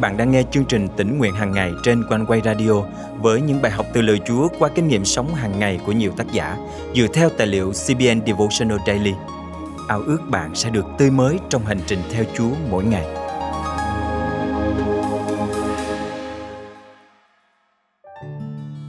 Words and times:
bạn 0.00 0.16
đang 0.16 0.30
nghe 0.30 0.42
chương 0.50 0.64
trình 0.64 0.88
tỉnh 0.96 1.18
nguyện 1.18 1.34
hàng 1.34 1.52
ngày 1.52 1.72
trên 1.82 2.04
quanh 2.08 2.26
quay 2.26 2.40
radio 2.44 2.72
với 3.20 3.40
những 3.40 3.62
bài 3.62 3.72
học 3.72 3.86
từ 3.92 4.02
lời 4.02 4.20
Chúa 4.26 4.48
qua 4.58 4.68
kinh 4.74 4.88
nghiệm 4.88 5.04
sống 5.04 5.34
hàng 5.34 5.58
ngày 5.58 5.80
của 5.86 5.92
nhiều 5.92 6.12
tác 6.16 6.32
giả 6.32 6.56
dựa 6.94 7.06
theo 7.14 7.28
tài 7.38 7.46
liệu 7.46 7.72
CBN 7.72 8.26
Devotional 8.26 8.78
Daily. 8.86 9.12
Ao 9.88 10.00
ước 10.00 10.18
bạn 10.30 10.54
sẽ 10.54 10.70
được 10.70 10.86
tươi 10.98 11.10
mới 11.10 11.38
trong 11.48 11.66
hành 11.66 11.80
trình 11.86 11.98
theo 12.12 12.24
Chúa 12.36 12.50
mỗi 12.70 12.84
ngày. 12.84 13.06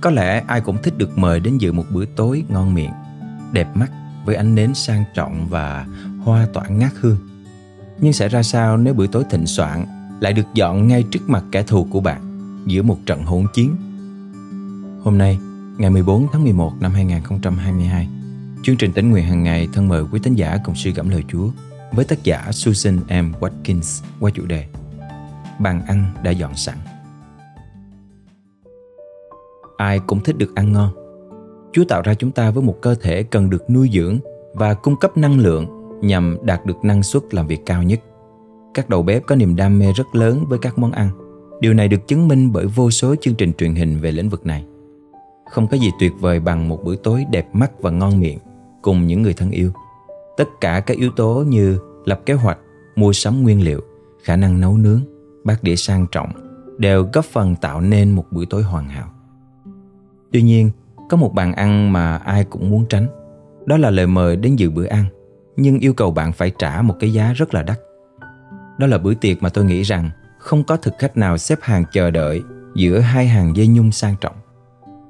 Có 0.02 0.10
lẽ 0.12 0.44
ai 0.48 0.62
cũng 0.62 0.78
thích 0.84 0.98
được 0.98 1.18
mời 1.18 1.40
đến 1.40 1.58
dự 1.58 1.72
một 1.72 1.86
bữa 1.90 2.06
tối 2.16 2.44
ngon 2.50 2.74
miệng, 2.74 2.94
đẹp 3.52 3.68
mắt 3.74 3.92
với 4.26 4.36
ánh 4.36 4.56
nến 4.56 4.74
sang 4.74 5.04
trọng 5.14 5.48
và 5.50 5.86
hoa 6.24 6.48
tỏa 6.54 6.68
ngát 6.68 6.92
hương. 7.00 7.18
Nhưng 8.02 8.14
sẽ 8.14 8.28
ra 8.28 8.44
sao 8.44 8.78
nếu 8.78 8.94
bữa 8.94 9.08
tối 9.08 9.24
thịnh 9.30 9.46
soạn 9.46 9.86
lại 10.20 10.34
được 10.34 10.54
dọn 10.54 10.88
ngay 10.88 11.04
trước 11.04 11.30
mặt 11.30 11.44
kẻ 11.52 11.64
thù 11.64 11.88
của 11.90 12.02
bạn 12.02 12.22
giữa 12.66 12.82
một 12.82 12.98
trận 13.06 13.24
hỗn 13.24 13.46
chiến. 13.54 13.76
Hôm 15.04 15.18
nay, 15.18 15.40
ngày 15.78 15.90
14 15.90 16.28
tháng 16.32 16.44
11 16.44 16.74
năm 16.80 16.92
2022, 16.92 18.08
chương 18.64 18.78
trình 18.78 18.92
tính 18.94 19.10
nguyện 19.10 19.26
hàng 19.26 19.44
ngày 19.44 19.68
thân 19.74 19.88
mời 19.88 20.04
quý 20.12 20.20
tín 20.24 20.36
giả 20.36 20.58
cùng 20.66 20.76
suy 20.76 20.92
gẫm 20.92 21.10
lời 21.10 21.24
Chúa 21.28 21.50
với 21.92 22.06
tác 22.06 22.24
giả 22.24 22.52
Susan 22.52 22.98
M. 22.98 23.34
Watkins 23.40 24.04
qua 24.20 24.32
chủ 24.32 24.46
đề 24.46 24.66
Bàn 25.60 25.82
ăn 25.88 26.06
đã 26.24 26.32
dọn 26.32 26.56
sẵn. 26.56 26.78
Ai 29.78 30.00
cũng 30.08 30.24
thích 30.24 30.38
được 30.38 30.56
ăn 30.56 30.74
ngon. 30.74 30.94
Chúa 31.74 31.84
tạo 31.84 32.02
ra 32.02 32.14
chúng 32.14 32.32
ta 32.32 32.52
với 32.52 32.64
một 32.64 32.78
cơ 32.82 32.96
thể 32.96 33.24
cần 33.24 33.50
được 33.50 33.70
nuôi 33.70 33.90
dưỡng 33.94 34.20
và 34.54 34.74
cung 34.74 34.96
cấp 34.96 35.18
năng 35.18 35.40
lượng 35.40 35.68
nhằm 36.02 36.38
đạt 36.44 36.66
được 36.66 36.78
năng 36.84 37.04
suất 37.04 37.24
làm 37.34 37.48
việc 37.48 37.60
cao 37.66 37.84
nhất. 37.84 38.00
Các 38.74 38.90
đầu 38.90 39.04
bếp 39.04 39.26
có 39.26 39.36
niềm 39.36 39.56
đam 39.56 39.80
mê 39.80 39.86
rất 39.96 40.16
lớn 40.16 40.46
với 40.50 40.60
các 40.60 40.80
món 40.80 40.92
ăn. 40.92 41.10
Điều 41.62 41.74
này 41.74 41.88
được 41.88 42.08
chứng 42.08 42.28
minh 42.28 42.52
bởi 42.52 42.66
vô 42.66 42.92
số 42.92 43.16
chương 43.22 43.36
trình 43.36 43.54
truyền 43.54 43.76
hình 43.76 44.00
về 44.00 44.12
lĩnh 44.12 44.30
vực 44.30 44.46
này. 44.46 44.66
Không 45.52 45.68
có 45.68 45.78
gì 45.78 45.90
tuyệt 46.00 46.12
vời 46.20 46.40
bằng 46.40 46.70
một 46.70 46.84
bữa 46.84 46.96
tối 46.96 47.26
đẹp 47.32 47.48
mắt 47.54 47.72
và 47.82 47.92
ngon 47.92 48.20
miệng 48.20 48.40
cùng 48.82 49.08
những 49.08 49.22
người 49.22 49.34
thân 49.34 49.52
yêu. 49.52 49.72
Tất 50.38 50.48
cả 50.62 50.80
các 50.80 50.98
yếu 50.98 51.12
tố 51.12 51.44
như 51.48 51.80
lập 52.06 52.22
kế 52.26 52.34
hoạch, 52.34 52.58
mua 52.96 53.14
sắm 53.14 53.44
nguyên 53.44 53.64
liệu, 53.64 53.82
khả 54.24 54.36
năng 54.36 54.60
nấu 54.60 54.78
nướng, 54.78 55.02
bát 55.44 55.64
đĩa 55.64 55.76
sang 55.76 56.06
trọng 56.12 56.30
đều 56.78 57.08
góp 57.14 57.26
phần 57.26 57.56
tạo 57.56 57.82
nên 57.82 58.12
một 58.12 58.26
bữa 58.32 58.46
tối 58.46 58.64
hoàn 58.64 58.88
hảo. 58.88 59.10
Tuy 60.32 60.42
nhiên, 60.42 60.72
có 61.10 61.18
một 61.18 61.34
bàn 61.34 61.54
ăn 61.54 61.94
mà 61.94 62.18
ai 62.18 62.44
cũng 62.44 62.70
muốn 62.70 62.86
tránh. 62.90 63.08
Đó 63.66 63.78
là 63.78 63.90
lời 63.90 64.08
mời 64.08 64.36
đến 64.36 64.56
dự 64.56 64.70
bữa 64.70 64.86
ăn, 64.86 65.06
nhưng 65.58 65.80
yêu 65.80 65.94
cầu 65.94 66.12
bạn 66.12 66.32
phải 66.32 66.52
trả 66.60 66.82
một 66.82 66.96
cái 67.00 67.14
giá 67.14 67.34
rất 67.34 67.54
là 67.54 67.64
đắt. 67.64 67.80
Đó 68.80 68.88
là 68.88 68.98
bữa 68.98 69.14
tiệc 69.14 69.44
mà 69.44 69.50
tôi 69.50 69.66
nghĩ 69.66 69.82
rằng 69.82 70.10
không 70.38 70.64
có 70.64 70.78
thực 70.78 70.94
khách 71.00 71.18
nào 71.18 71.38
xếp 71.38 71.60
hàng 71.62 71.84
chờ 71.92 72.12
đợi 72.12 72.42
giữa 72.76 73.00
hai 73.00 73.28
hàng 73.28 73.56
dây 73.56 73.68
nhung 73.68 73.92
sang 73.92 74.16
trọng. 74.22 74.36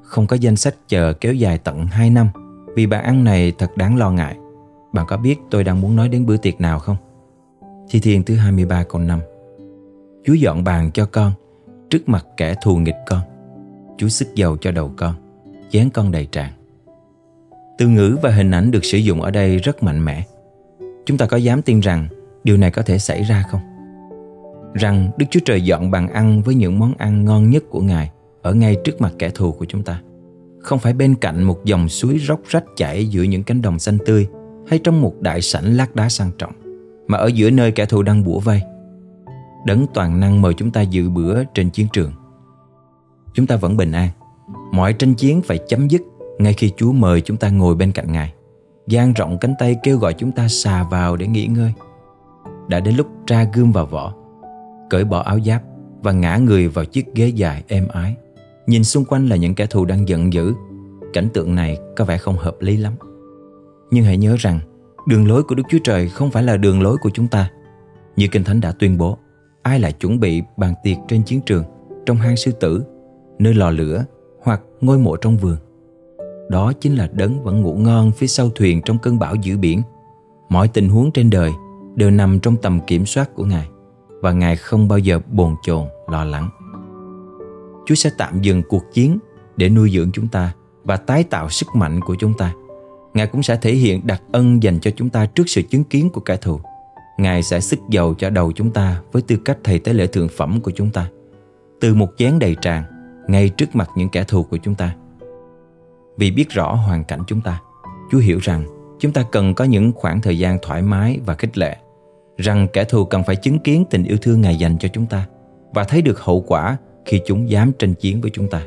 Không 0.02 0.28
có 0.28 0.36
danh 0.36 0.56
sách 0.56 0.76
chờ 0.88 1.14
kéo 1.14 1.34
dài 1.34 1.58
tận 1.58 1.86
2 1.86 2.10
năm 2.10 2.28
vì 2.76 2.86
bàn 2.86 3.04
ăn 3.04 3.24
này 3.24 3.54
thật 3.58 3.78
đáng 3.78 3.98
lo 3.98 4.12
ngại. 4.12 4.38
Bạn 4.94 5.06
có 5.08 5.18
biết 5.18 5.36
tôi 5.52 5.64
đang 5.64 5.82
muốn 5.82 5.96
nói 5.96 6.10
đến 6.10 6.26
bữa 6.26 6.38
tiệc 6.38 6.62
nào 6.62 6.80
không? 6.80 6.96
Thi 7.90 8.00
Thiên 8.00 8.24
thứ 8.24 8.36
23 8.36 8.84
câu 8.84 9.02
5 9.02 9.20
Chúa 10.26 10.34
dọn 10.34 10.64
bàn 10.64 10.92
cho 10.94 11.06
con 11.06 11.32
trước 11.90 12.10
mặt 12.10 12.26
kẻ 12.38 12.56
thù 12.64 12.78
nghịch 12.78 12.98
con. 13.08 13.20
Chúa 13.98 14.08
sức 14.08 14.36
dầu 14.36 14.58
cho 14.58 14.72
đầu 14.72 14.92
con, 14.98 15.14
chén 15.70 15.90
con 15.90 16.12
đầy 16.12 16.26
tràn. 16.26 16.52
Từ 17.78 17.88
ngữ 17.88 18.18
và 18.22 18.32
hình 18.32 18.52
ảnh 18.52 18.72
được 18.72 18.86
sử 18.86 18.98
dụng 18.98 19.22
ở 19.22 19.32
đây 19.32 19.58
rất 19.58 19.84
mạnh 19.84 20.06
mẽ. 20.06 20.24
Chúng 21.06 21.18
ta 21.18 21.26
có 21.26 21.38
dám 21.38 21.62
tin 21.62 21.80
rằng 21.80 22.08
điều 22.44 22.58
này 22.58 22.72
có 22.72 22.82
thể 22.82 23.00
xảy 23.00 23.24
ra 23.24 23.44
không? 23.50 23.62
Rằng 24.74 25.10
Đức 25.18 25.26
Chúa 25.30 25.40
Trời 25.46 25.62
dọn 25.62 25.92
bàn 25.92 26.08
ăn 26.08 26.42
với 26.42 26.56
những 26.56 26.80
món 26.80 26.94
ăn 26.98 27.26
ngon 27.26 27.50
nhất 27.50 27.64
của 27.70 27.82
Ngài 27.82 28.12
ở 28.42 28.54
ngay 28.54 28.78
trước 28.84 29.02
mặt 29.02 29.14
kẻ 29.20 29.30
thù 29.30 29.52
của 29.52 29.66
chúng 29.66 29.84
ta. 29.84 30.02
Không 30.60 30.80
phải 30.80 30.94
bên 30.94 31.16
cạnh 31.16 31.44
một 31.44 31.66
dòng 31.66 31.90
suối 31.90 32.20
róc 32.28 32.40
rách 32.48 32.64
chảy 32.76 33.06
giữa 33.06 33.24
những 33.24 33.44
cánh 33.44 33.62
đồng 33.62 33.80
xanh 33.80 33.98
tươi 34.06 34.28
hay 34.68 34.80
trong 34.80 35.02
một 35.02 35.14
đại 35.22 35.42
sảnh 35.42 35.78
lát 35.78 35.96
đá 35.96 36.10
sang 36.10 36.32
trọng, 36.38 36.52
mà 37.08 37.18
ở 37.18 37.28
giữa 37.28 37.50
nơi 37.50 37.72
kẻ 37.72 37.86
thù 37.86 38.04
đang 38.04 38.24
bủa 38.24 38.40
vây. 38.40 38.62
Đấng 39.66 39.86
toàn 39.94 40.20
năng 40.20 40.42
mời 40.42 40.54
chúng 40.54 40.72
ta 40.72 40.82
dự 40.82 41.10
bữa 41.10 41.44
trên 41.44 41.70
chiến 41.70 41.88
trường. 41.94 42.12
Chúng 43.34 43.48
ta 43.48 43.56
vẫn 43.56 43.78
bình 43.78 43.92
an. 43.92 44.10
Mọi 44.72 44.94
tranh 44.94 45.14
chiến 45.14 45.42
phải 45.42 45.60
chấm 45.68 45.88
dứt 45.88 46.02
ngay 46.40 46.54
khi 46.54 46.72
Chúa 46.78 46.92
mời 46.92 47.22
chúng 47.22 47.38
ta 47.38 47.50
ngồi 47.50 47.76
bên 47.76 47.92
cạnh 47.92 48.12
Ngài. 48.12 48.34
dang 48.88 49.14
rộng 49.14 49.38
cánh 49.42 49.54
tay 49.60 49.76
kêu 49.84 49.98
gọi 49.98 50.14
chúng 50.14 50.32
ta 50.32 50.48
xà 50.48 50.84
vào 50.84 51.16
để 51.16 51.28
nghỉ 51.28 51.48
ngơi 51.48 51.74
đã 52.70 52.80
đến 52.80 52.96
lúc 52.96 53.08
tra 53.26 53.44
gươm 53.54 53.72
vào 53.72 53.86
vỏ. 53.86 54.14
Cởi 54.90 55.04
bỏ 55.04 55.20
áo 55.20 55.40
giáp 55.40 55.64
và 56.02 56.12
ngã 56.12 56.38
người 56.38 56.68
vào 56.68 56.86
chiếc 56.86 57.16
ghế 57.16 57.28
dài 57.28 57.64
êm 57.68 57.88
ái. 57.88 58.16
Nhìn 58.68 58.84
xung 58.84 59.06
quanh 59.06 59.28
là 59.28 59.36
những 59.36 59.56
kẻ 59.56 59.66
thù 59.66 59.86
đang 59.86 60.08
giận 60.08 60.34
dữ. 60.34 60.54
Cảnh 61.14 61.28
tượng 61.34 61.56
này 61.56 61.78
có 61.98 62.06
vẻ 62.06 62.18
không 62.18 62.38
hợp 62.38 62.56
lý 62.60 62.78
lắm. 62.78 62.94
Nhưng 63.92 64.06
hãy 64.06 64.18
nhớ 64.18 64.36
rằng, 64.40 64.60
đường 65.08 65.28
lối 65.28 65.44
của 65.44 65.56
đức 65.56 65.64
chúa 65.70 65.78
trời 65.84 66.10
không 66.10 66.32
phải 66.32 66.44
là 66.44 66.58
đường 66.58 66.82
lối 66.82 66.98
của 67.02 67.10
chúng 67.14 67.28
ta. 67.28 67.52
Như 68.16 68.28
kinh 68.28 68.44
thánh 68.44 68.62
đã 68.62 68.72
tuyên 68.72 68.98
bố, 68.98 69.18
ai 69.62 69.80
lại 69.80 69.92
chuẩn 69.92 70.20
bị 70.20 70.42
bàn 70.58 70.74
tiệc 70.84 70.98
trên 71.08 71.24
chiến 71.24 71.42
trường, 71.46 71.64
trong 72.06 72.18
hang 72.18 72.38
sư 72.38 72.52
tử, 72.52 72.84
nơi 73.40 73.54
lò 73.54 73.70
lửa 73.72 74.06
hoặc 74.44 74.62
ngôi 74.82 74.98
mộ 74.98 75.16
trong 75.16 75.38
vườn? 75.38 75.58
Đó 76.50 76.74
chính 76.80 76.96
là 76.96 77.10
đấng 77.14 77.44
vẫn 77.44 77.62
ngủ 77.62 77.76
ngon 77.76 78.12
phía 78.12 78.28
sau 78.28 78.50
thuyền 78.56 78.82
trong 78.86 78.98
cơn 78.98 79.20
bão 79.20 79.36
dữ 79.36 79.58
biển. 79.58 79.82
Mọi 80.50 80.68
tình 80.68 80.90
huống 80.90 81.12
trên 81.12 81.30
đời 81.30 81.52
đều 82.00 82.12
nằm 82.12 82.40
trong 82.40 82.56
tầm 82.58 82.80
kiểm 82.88 83.06
soát 83.06 83.30
của 83.36 83.46
Ngài 83.46 83.70
và 84.22 84.32
Ngài 84.32 84.56
không 84.56 84.88
bao 84.88 85.00
giờ 85.00 85.20
bồn 85.32 85.56
chồn 85.62 85.86
lo 86.08 86.24
lắng. 86.24 86.50
Chúa 87.86 87.96
sẽ 87.96 88.10
tạm 88.18 88.42
dừng 88.42 88.64
cuộc 88.70 88.84
chiến 88.94 89.20
để 89.58 89.70
nuôi 89.70 89.92
dưỡng 89.92 90.12
chúng 90.12 90.28
ta 90.28 90.54
và 90.84 90.98
tái 90.98 91.24
tạo 91.24 91.50
sức 91.50 91.68
mạnh 91.74 92.02
của 92.02 92.16
chúng 92.16 92.34
ta. 92.34 92.54
Ngài 93.14 93.28
cũng 93.28 93.44
sẽ 93.44 93.56
thể 93.56 93.74
hiện 93.74 94.08
đặc 94.08 94.22
ân 94.32 94.64
dành 94.64 94.80
cho 94.80 94.92
chúng 94.96 95.10
ta 95.10 95.26
trước 95.26 95.50
sự 95.50 95.62
chứng 95.62 95.84
kiến 95.84 96.10
của 96.10 96.22
kẻ 96.22 96.38
thù. 96.38 96.60
Ngài 97.18 97.44
sẽ 97.44 97.60
sức 97.60 97.80
dầu 97.90 98.14
cho 98.14 98.30
đầu 98.30 98.52
chúng 98.52 98.72
ta 98.72 99.02
với 99.12 99.22
tư 99.22 99.38
cách 99.46 99.58
thầy 99.64 99.80
tế 99.80 99.94
lễ 99.94 100.08
thượng 100.08 100.30
phẩm 100.30 100.62
của 100.62 100.72
chúng 100.72 100.90
ta. 100.90 101.10
Từ 101.82 101.96
một 101.96 102.10
chén 102.18 102.40
đầy 102.40 102.56
tràn 102.62 102.84
ngay 103.28 103.50
trước 103.50 103.76
mặt 103.76 103.90
những 103.96 104.10
kẻ 104.10 104.24
thù 104.24 104.44
của 104.44 104.58
chúng 104.58 104.76
ta. 104.76 104.96
Vì 106.18 106.32
biết 106.32 106.50
rõ 106.50 106.74
hoàn 106.74 107.04
cảnh 107.04 107.22
chúng 107.28 107.42
ta, 107.42 107.62
Chúa 108.12 108.20
hiểu 108.20 108.40
rằng 108.42 108.66
chúng 109.00 109.12
ta 109.12 109.24
cần 109.32 109.54
có 109.54 109.66
những 109.66 109.92
khoảng 109.96 110.22
thời 110.22 110.40
gian 110.40 110.58
thoải 110.62 110.82
mái 110.82 111.20
và 111.26 111.36
khích 111.36 111.58
lệ 111.58 111.78
rằng 112.40 112.68
kẻ 112.74 112.84
thù 112.84 113.06
cần 113.06 113.24
phải 113.24 113.36
chứng 113.36 113.60
kiến 113.60 113.86
tình 113.90 114.04
yêu 114.04 114.18
thương 114.22 114.42
Ngài 114.42 114.56
dành 114.56 114.78
cho 114.78 114.88
chúng 114.88 115.06
ta 115.06 115.28
và 115.74 115.84
thấy 115.84 116.02
được 116.02 116.20
hậu 116.20 116.42
quả 116.42 116.78
khi 117.06 117.22
chúng 117.26 117.50
dám 117.50 117.72
tranh 117.80 117.94
chiến 117.94 118.22
với 118.22 118.32
chúng 118.32 118.48
ta. 118.50 118.62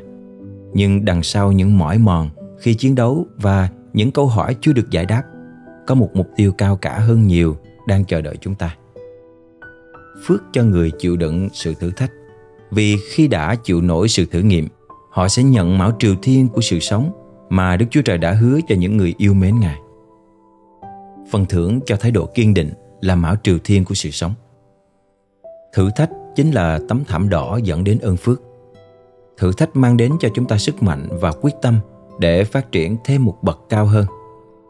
Nhưng 0.73 1.05
đằng 1.05 1.23
sau 1.23 1.51
những 1.51 1.77
mỏi 1.77 1.97
mòn 1.97 2.29
khi 2.59 2.73
chiến 2.73 2.95
đấu 2.95 3.27
và 3.37 3.69
những 3.93 4.11
câu 4.11 4.27
hỏi 4.27 4.55
chưa 4.61 4.73
được 4.73 4.89
giải 4.89 5.05
đáp, 5.05 5.23
có 5.87 5.95
một 5.95 6.09
mục 6.13 6.27
tiêu 6.35 6.51
cao 6.51 6.75
cả 6.75 6.99
hơn 6.99 7.27
nhiều 7.27 7.57
đang 7.87 8.05
chờ 8.05 8.21
đợi 8.21 8.37
chúng 8.41 8.55
ta. 8.55 8.75
Phước 10.25 10.43
cho 10.53 10.63
người 10.63 10.91
chịu 10.99 11.17
đựng 11.17 11.49
sự 11.53 11.73
thử 11.73 11.91
thách, 11.91 12.11
vì 12.71 12.97
khi 13.11 13.27
đã 13.27 13.55
chịu 13.55 13.81
nổi 13.81 14.07
sự 14.07 14.25
thử 14.25 14.39
nghiệm, 14.39 14.67
họ 15.11 15.27
sẽ 15.27 15.43
nhận 15.43 15.77
mão 15.77 15.91
triều 15.99 16.15
thiên 16.21 16.47
của 16.47 16.61
sự 16.61 16.79
sống 16.79 17.11
mà 17.49 17.77
Đức 17.77 17.85
Chúa 17.89 18.01
Trời 18.01 18.17
đã 18.17 18.31
hứa 18.31 18.59
cho 18.67 18.75
những 18.75 18.97
người 18.97 19.13
yêu 19.17 19.33
mến 19.33 19.59
Ngài. 19.59 19.77
Phần 21.31 21.45
thưởng 21.45 21.79
cho 21.85 21.95
thái 21.95 22.11
độ 22.11 22.25
kiên 22.25 22.53
định 22.53 22.71
là 23.03 23.15
mão 23.15 23.35
triều 23.43 23.57
thiên 23.63 23.85
của 23.85 23.95
sự 23.95 24.11
sống. 24.11 24.33
Thử 25.73 25.89
thách 25.95 26.09
chính 26.35 26.51
là 26.51 26.79
tấm 26.87 27.03
thảm 27.07 27.29
đỏ 27.29 27.59
dẫn 27.63 27.83
đến 27.83 27.99
ơn 27.99 28.17
phước. 28.17 28.41
Thử 29.37 29.51
thách 29.53 29.75
mang 29.75 29.97
đến 29.97 30.11
cho 30.19 30.29
chúng 30.33 30.45
ta 30.45 30.57
sức 30.57 30.83
mạnh 30.83 31.07
và 31.11 31.31
quyết 31.41 31.53
tâm 31.61 31.79
để 32.19 32.43
phát 32.43 32.71
triển 32.71 32.97
thêm 33.05 33.25
một 33.25 33.37
bậc 33.41 33.59
cao 33.69 33.85
hơn. 33.85 34.05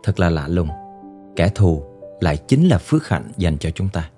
Thật 0.04 0.20
là 0.20 0.30
lạ 0.30 0.48
lùng, 0.48 0.68
kẻ 1.36 1.50
thù 1.56 1.84
lại 2.20 2.38
chính 2.38 2.68
là 2.68 2.78
phước 2.78 3.08
hạnh 3.08 3.32
dành 3.38 3.58
cho 3.58 3.70
chúng 3.70 3.90
ta. 3.90 4.10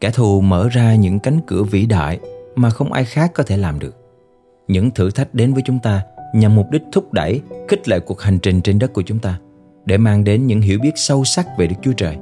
Kẻ 0.00 0.10
thù 0.10 0.40
mở 0.40 0.68
ra 0.68 0.94
những 0.94 1.18
cánh 1.18 1.40
cửa 1.46 1.62
vĩ 1.62 1.86
đại 1.86 2.20
mà 2.54 2.70
không 2.70 2.92
ai 2.92 3.04
khác 3.04 3.30
có 3.34 3.42
thể 3.42 3.56
làm 3.56 3.78
được. 3.78 3.96
Những 4.68 4.90
thử 4.90 5.10
thách 5.10 5.34
đến 5.34 5.54
với 5.54 5.62
chúng 5.66 5.78
ta 5.82 6.02
nhằm 6.34 6.54
mục 6.54 6.66
đích 6.70 6.82
thúc 6.92 7.12
đẩy, 7.12 7.40
khích 7.68 7.88
lệ 7.88 8.00
cuộc 8.00 8.20
hành 8.20 8.38
trình 8.38 8.62
trên 8.62 8.78
đất 8.78 8.92
của 8.92 9.02
chúng 9.02 9.18
ta 9.18 9.38
để 9.84 9.98
mang 9.98 10.24
đến 10.24 10.46
những 10.46 10.60
hiểu 10.60 10.78
biết 10.82 10.92
sâu 10.96 11.24
sắc 11.24 11.46
về 11.58 11.66
Đức 11.66 11.76
Chúa 11.82 11.92
Trời 11.92 12.16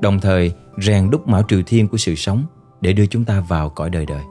đồng 0.00 0.20
thời 0.20 0.52
rèn 0.82 1.10
đúc 1.10 1.28
mão 1.28 1.42
triều 1.48 1.62
thiên 1.66 1.88
của 1.88 1.96
sự 1.96 2.14
sống 2.14 2.44
để 2.80 2.92
đưa 2.92 3.06
chúng 3.06 3.24
ta 3.24 3.40
vào 3.40 3.70
cõi 3.70 3.90
đời 3.90 4.06
đời. 4.06 4.22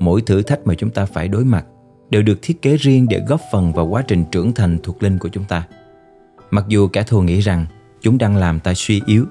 Mỗi 0.00 0.22
thử 0.22 0.42
thách 0.42 0.66
mà 0.66 0.74
chúng 0.74 0.90
ta 0.90 1.06
phải 1.06 1.28
đối 1.28 1.44
mặt 1.44 1.66
đều 2.10 2.22
được 2.22 2.38
thiết 2.42 2.62
kế 2.62 2.76
riêng 2.76 3.06
để 3.08 3.22
góp 3.28 3.40
phần 3.52 3.72
vào 3.72 3.86
quá 3.86 4.02
trình 4.02 4.24
trưởng 4.32 4.52
thành 4.52 4.78
thuộc 4.82 5.02
linh 5.02 5.18
của 5.18 5.28
chúng 5.28 5.44
ta. 5.44 5.66
Mặc 6.50 6.64
dù 6.68 6.88
kẻ 6.88 7.02
thù 7.02 7.22
nghĩ 7.22 7.40
rằng 7.40 7.66
chúng 8.00 8.18
đang 8.18 8.36
làm 8.36 8.60
ta 8.60 8.72
suy 8.74 9.02
yếu, 9.06 9.24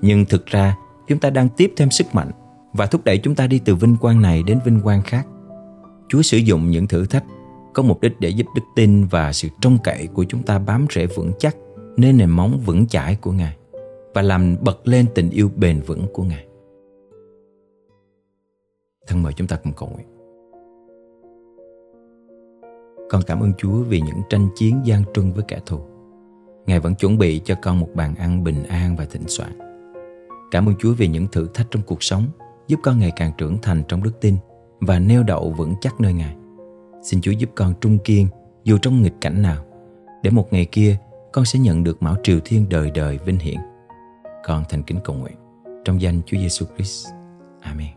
nhưng 0.00 0.24
thực 0.24 0.46
ra 0.46 0.76
chúng 1.08 1.18
ta 1.18 1.30
đang 1.30 1.48
tiếp 1.48 1.72
thêm 1.76 1.90
sức 1.90 2.14
mạnh 2.14 2.30
và 2.72 2.86
thúc 2.86 3.04
đẩy 3.04 3.18
chúng 3.18 3.34
ta 3.34 3.46
đi 3.46 3.58
từ 3.58 3.74
vinh 3.74 3.96
quang 3.96 4.22
này 4.22 4.42
đến 4.42 4.58
vinh 4.64 4.80
quang 4.80 5.02
khác. 5.02 5.26
Chúa 6.08 6.22
sử 6.22 6.38
dụng 6.38 6.70
những 6.70 6.86
thử 6.86 7.06
thách 7.06 7.24
có 7.74 7.82
mục 7.82 8.00
đích 8.00 8.20
để 8.20 8.28
giúp 8.28 8.46
đức 8.54 8.62
tin 8.76 9.04
và 9.04 9.32
sự 9.32 9.48
trông 9.60 9.78
cậy 9.84 10.06
của 10.06 10.24
chúng 10.24 10.42
ta 10.42 10.58
bám 10.58 10.86
rễ 10.90 11.06
vững 11.06 11.32
chắc 11.38 11.56
nên 11.96 12.16
nền 12.16 12.30
móng 12.30 12.60
vững 12.64 12.86
chãi 12.86 13.16
của 13.16 13.32
Ngài 13.32 13.56
và 14.14 14.22
làm 14.22 14.56
bật 14.60 14.88
lên 14.88 15.06
tình 15.14 15.30
yêu 15.30 15.50
bền 15.56 15.80
vững 15.80 16.06
của 16.12 16.22
Ngài. 16.22 16.46
Thân 19.06 19.22
mời 19.22 19.32
chúng 19.32 19.46
ta 19.46 19.56
cùng 19.56 19.72
cầu 19.72 19.88
nguyện. 19.88 20.06
Con 23.10 23.22
cảm 23.26 23.40
ơn 23.40 23.52
Chúa 23.58 23.82
vì 23.82 24.00
những 24.00 24.20
tranh 24.28 24.48
chiến 24.54 24.80
gian 24.84 25.02
truân 25.14 25.32
với 25.32 25.44
kẻ 25.48 25.60
thù. 25.66 25.78
Ngài 26.66 26.80
vẫn 26.80 26.94
chuẩn 26.94 27.18
bị 27.18 27.40
cho 27.44 27.54
con 27.62 27.80
một 27.80 27.88
bàn 27.94 28.14
ăn 28.14 28.44
bình 28.44 28.64
an 28.64 28.96
và 28.96 29.04
thịnh 29.04 29.28
soạn. 29.28 29.58
Cảm 30.50 30.68
ơn 30.68 30.74
Chúa 30.78 30.94
vì 30.94 31.08
những 31.08 31.26
thử 31.32 31.48
thách 31.54 31.66
trong 31.70 31.82
cuộc 31.86 32.02
sống 32.02 32.26
giúp 32.66 32.80
con 32.82 32.98
ngày 32.98 33.12
càng 33.16 33.32
trưởng 33.38 33.58
thành 33.62 33.82
trong 33.88 34.02
đức 34.02 34.20
tin 34.20 34.36
và 34.80 34.98
neo 34.98 35.22
đậu 35.22 35.50
vững 35.50 35.74
chắc 35.80 36.00
nơi 36.00 36.12
Ngài. 36.12 36.36
Xin 37.02 37.20
Chúa 37.20 37.30
giúp 37.30 37.50
con 37.54 37.74
trung 37.80 37.98
kiên 37.98 38.26
dù 38.64 38.78
trong 38.82 39.02
nghịch 39.02 39.14
cảnh 39.20 39.42
nào, 39.42 39.64
để 40.22 40.30
một 40.30 40.52
ngày 40.52 40.66
kia 40.72 40.96
con 41.32 41.44
sẽ 41.44 41.58
nhận 41.58 41.84
được 41.84 42.02
mão 42.02 42.16
triều 42.22 42.40
thiên 42.44 42.66
đời 42.68 42.90
đời 42.90 43.18
vinh 43.24 43.38
hiển. 43.38 43.58
Con 44.44 44.64
thành 44.68 44.82
kính 44.82 44.98
cầu 45.04 45.16
nguyện 45.16 45.36
trong 45.84 46.00
danh 46.00 46.20
Chúa 46.26 46.36
Giêsu 46.36 46.66
Christ. 46.76 47.08
Amen. 47.60 47.88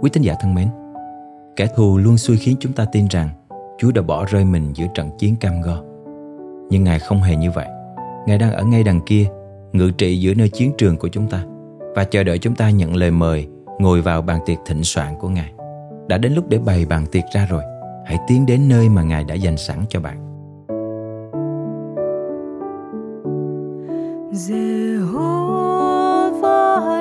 Quý 0.00 0.10
tín 0.12 0.22
giả 0.22 0.34
thân 0.40 0.54
mến, 0.54 0.68
kẻ 1.56 1.66
thù 1.76 1.98
luôn 1.98 2.18
xui 2.18 2.36
khiến 2.36 2.56
chúng 2.60 2.72
ta 2.72 2.84
tin 2.92 3.08
rằng 3.08 3.28
Chúa 3.78 3.92
đã 3.92 4.02
bỏ 4.02 4.24
rơi 4.24 4.44
mình 4.44 4.72
giữa 4.74 4.86
trận 4.94 5.10
chiến 5.18 5.36
cam 5.36 5.60
go. 5.60 5.82
Nhưng 6.70 6.84
Ngài 6.84 6.98
không 6.98 7.22
hề 7.22 7.36
như 7.36 7.50
vậy. 7.50 7.66
Ngài 8.26 8.38
đang 8.38 8.52
ở 8.52 8.64
ngay 8.64 8.82
đằng 8.82 9.00
kia, 9.06 9.26
ngự 9.72 9.90
trị 9.90 10.20
giữa 10.20 10.34
nơi 10.34 10.48
chiến 10.48 10.72
trường 10.78 10.96
của 10.96 11.08
chúng 11.08 11.28
ta 11.28 11.44
và 11.94 12.04
chờ 12.04 12.24
đợi 12.24 12.38
chúng 12.38 12.54
ta 12.54 12.70
nhận 12.70 12.96
lời 12.96 13.10
mời 13.10 13.48
ngồi 13.78 14.00
vào 14.00 14.22
bàn 14.22 14.40
tiệc 14.46 14.58
thịnh 14.66 14.84
soạn 14.84 15.14
của 15.20 15.28
Ngài. 15.28 15.52
Đã 16.08 16.18
đến 16.18 16.32
lúc 16.34 16.48
để 16.48 16.58
bày 16.58 16.86
bàn 16.86 17.06
tiệc 17.12 17.24
ra 17.32 17.46
rồi. 17.46 17.62
Hãy 18.04 18.18
tiến 18.28 18.46
đến 18.46 18.68
nơi 18.68 18.88
mà 18.88 19.02
Ngài 19.02 19.24
đã 19.24 19.34
dành 19.34 19.56
sẵn 19.56 19.78
cho 19.88 20.00
bạn. 20.00 20.33
Jehovah 24.34 25.04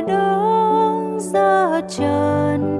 đang 0.08 1.20
ra 1.20 1.82
trần 1.90 2.80